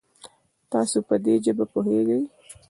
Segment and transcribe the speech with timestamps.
[0.71, 2.21] تاسو په دي ژبه پوهږئ؟